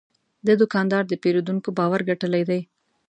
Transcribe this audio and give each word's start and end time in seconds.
دا 0.45 0.53
دوکاندار 0.61 1.03
د 1.07 1.13
پیرودونکو 1.23 1.69
باور 1.77 2.01
ګټلی 2.09 2.43
دی. 2.49 2.61